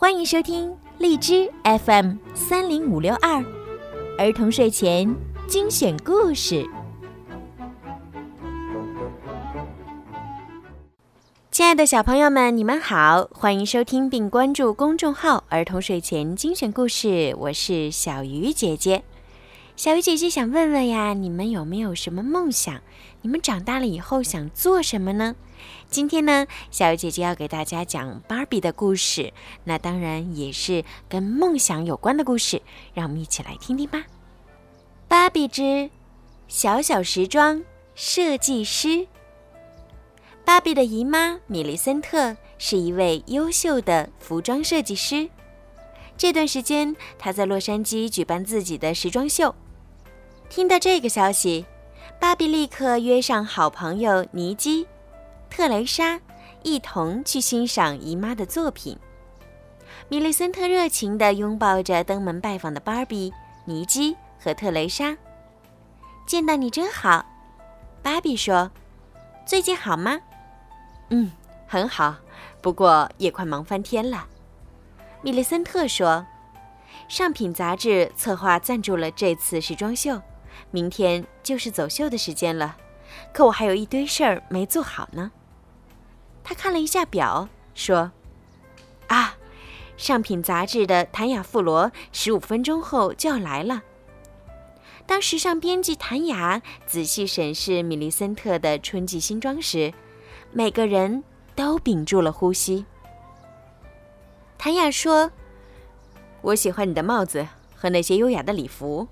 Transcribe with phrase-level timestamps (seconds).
[0.00, 3.44] 欢迎收听荔枝 FM 三零五六二
[4.16, 5.12] 儿童睡前
[5.48, 6.64] 精选故事。
[11.50, 19.02] 亲爱的小朋友们，你们好，欢迎收听并关注公众号“儿童睡前精选故事”，我是小鱼姐姐。
[19.74, 22.80] 小鱼姐姐想问问呀，你们有没有什么梦想？
[23.22, 25.34] 你们长大了以后想做什么呢？
[25.88, 29.32] 今天呢，小鱼姐姐要给大家讲芭比的故事，
[29.64, 32.62] 那当然也是跟梦想有关的故事，
[32.94, 34.04] 让我们一起来听听吧。
[35.08, 35.90] 芭比之
[36.46, 37.62] 小小时装
[37.94, 39.06] 设计师。
[40.44, 45.28] 芭比的姨妈米莉森特是一位优秀的服装设计师。
[46.16, 49.54] 这段时间，她在洛杉矶举办自己的时装秀。
[50.48, 51.66] 听到这个消息，
[52.18, 54.86] 芭比立刻约上好朋友尼基、
[55.50, 56.20] 特蕾莎，
[56.62, 58.98] 一同去欣赏姨妈的作品。
[60.08, 63.32] 米莉森特热情地拥抱着登门拜访的芭比、
[63.64, 65.16] 尼基和特蕾莎。
[66.26, 67.24] 见到你真好，
[68.02, 68.70] 芭比说
[69.46, 70.20] ：“最近好吗
[71.10, 71.32] ？”“嗯，
[71.66, 72.16] 很好，
[72.60, 74.26] 不过也快忙翻天了。”
[75.22, 76.26] 米莉森特说。
[77.06, 80.20] 上品杂志策划赞助了这次时装秀。
[80.70, 82.76] 明天就是走秀的时间了，
[83.32, 85.30] 可我还有一堆事儿没做好呢。
[86.48, 88.10] 他看了一下表，说
[89.08, 89.36] ：“啊，
[89.98, 93.82] 上品杂志的谭雅·富罗十五分钟后就要来了。”
[95.04, 99.92] 当时尚编辑谭雅仔细审视米莉森特的春季新装时，
[100.50, 101.22] 每个人
[101.54, 102.86] 都屏住了呼吸。
[104.56, 105.30] 谭雅说
[106.40, 109.06] ：“我喜欢你的帽子和那些优雅的礼服。”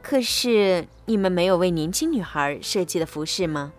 [0.00, 3.74] 可是你们没有为年轻女孩设计的服饰吗？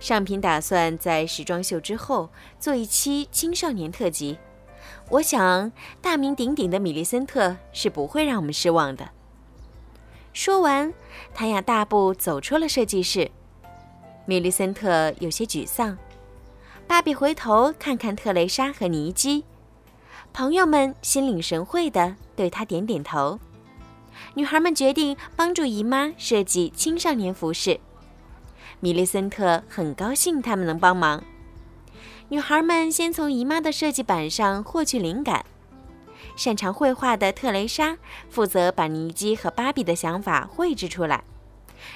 [0.00, 4.38] 上品打算在时装秀之后做一期青少年特辑。
[5.10, 9.10] 我想大名鼎鼎的米莉森特是不会让我们失望的。
[10.32, 10.92] 说完，
[11.32, 13.30] 谭雅大步走出了设计室。
[14.26, 15.96] 米莉森特有些沮丧。
[16.86, 19.44] 芭比回头看看特蕾莎和尼基，
[20.32, 23.38] 朋友们心领神会地对她点点头。
[24.34, 27.80] 女孩们决定帮助姨妈设计青少年服饰。
[28.80, 31.22] 米莉森特很高兴他们能帮忙。
[32.28, 35.44] 女孩们先从姨妈的设计板上获取灵感。
[36.36, 37.96] 擅长绘画的特蕾莎
[38.28, 41.24] 负责把尼基和芭比的想法绘制出来，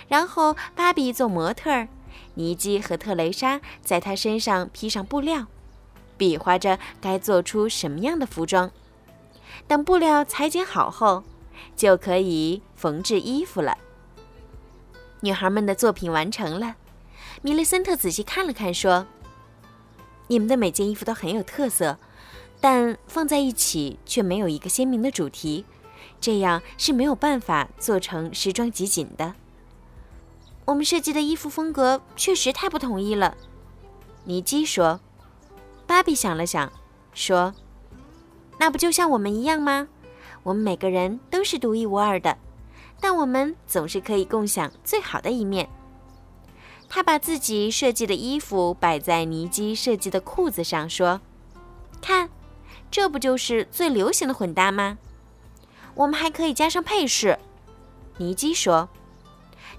[0.07, 1.89] 然后芭比做模特儿，
[2.35, 5.47] 尼基和特蕾莎在她身上披上布料，
[6.17, 8.71] 比划着该做出什么样的服装。
[9.67, 11.25] 等布料裁剪好后。
[11.75, 13.77] 就可以缝制衣服了。
[15.21, 16.77] 女孩们的作品完成了，
[17.43, 19.07] 米莉森特仔细看了看，说
[20.29, 21.99] ：“你们的每件衣服都很有特色，
[22.61, 25.65] 但放在一起却没有一个鲜明的主题，
[26.21, 29.35] 这样是没有办法做成时装集锦的。
[30.67, 33.37] 我们设计的衣服风格确实太不统一了。”
[34.25, 35.01] 尼基说。
[35.87, 36.71] 芭比想了想，
[37.15, 37.55] 说
[38.61, 39.89] ：“那不就像我们一样吗？”
[40.45, 42.37] 我们每个人都是独一无二的，
[43.01, 45.69] 但我们总是可以共享最好的一面。
[46.89, 51.21] 他把自己设计的衣服摆在尼基设计的裤子上，说
[52.01, 52.31] ：“看，
[52.91, 54.99] 这不就是最流行的混搭吗？
[55.95, 57.39] 我们还可以加上配饰。”
[58.19, 58.89] 尼基说。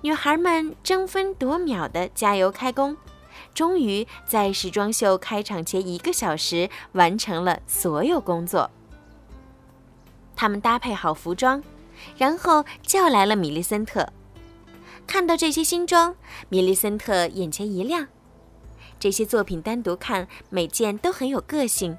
[0.01, 2.95] 女孩们争分夺秒地加油开工，
[3.53, 8.71] 终于在时装秀开场前一个小时完成了所有工作。
[10.37, 11.61] 他们搭配好服装，
[12.17, 14.11] 然后叫来了米莉森特。
[15.07, 16.15] 看到这些新装，
[16.49, 18.07] 米莉森特眼前一亮。
[18.99, 21.95] 这些作品单独看，每件都很有个性；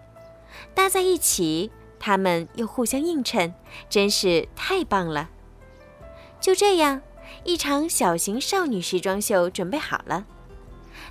[0.75, 3.55] 搭在一起，它们又互相映衬，
[3.89, 5.31] 真是太棒了。
[6.41, 7.03] 就这样，
[7.45, 10.27] 一场小型少女时装秀准备好了。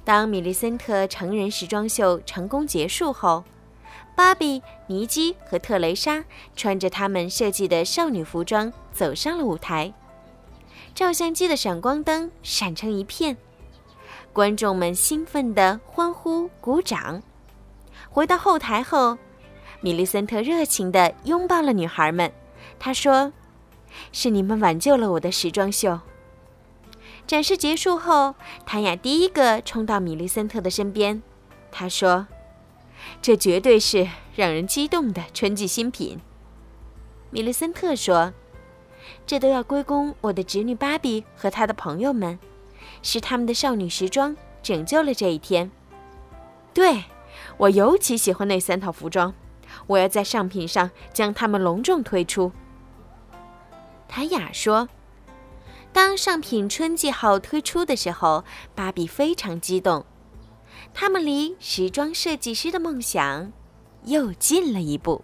[0.03, 3.43] 当米莉森特成人时装秀成功结束后，
[4.19, 9.93] 芭比、尼基和特蕾莎穿着他们设计的少女服装走上了舞台，
[10.93, 13.37] 照相机的闪光灯闪成一片，
[14.33, 17.23] 观众们兴奋地欢呼鼓掌。
[18.09, 19.17] 回到后台后，
[19.79, 22.29] 米莉森特热情地拥抱了女孩们，
[22.77, 23.31] 她说
[24.11, 25.97] ：“是你们挽救了我的时装秀。”
[27.25, 28.35] 展示结束后，
[28.65, 31.23] 谭雅第一个冲到米莉森特的身边，
[31.71, 32.27] 她说。
[33.21, 36.19] 这绝对是让人激动的春季新品，
[37.31, 38.33] 米莉森特说
[39.27, 42.39] ：“这都要归功我的侄女芭比和她的朋友们，
[43.01, 45.69] 是他们的少女时装拯救了这一天。”
[46.73, 47.03] 对，
[47.57, 49.33] 我尤其喜欢那三套服装，
[49.87, 52.51] 我要在上品上将它们隆重推出。
[54.07, 54.87] 谭雅说
[55.91, 60.05] ：“当上品春季号推出的时候，芭比非常激动，
[60.93, 63.51] 他们离时装设计师的梦想
[64.05, 65.23] 又近了一步。”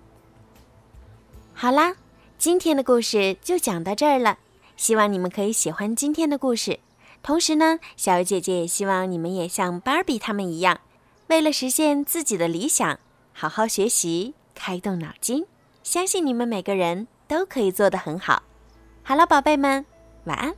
[1.54, 1.96] 好啦，
[2.38, 4.40] 今天的故事就讲到这儿了。
[4.75, 6.80] 希望你们可以喜欢今天的故事。
[7.24, 10.81] 同时呢，小姐姐也希望你们也像芭比他们一样，
[11.28, 13.00] 为了实现自己的理想，
[13.31, 15.46] 好好学习，开动脑筋。
[15.81, 18.44] 相信你们每个人都可以做得很好。
[19.02, 19.86] 好了，宝贝们，
[20.25, 20.56] 晚安。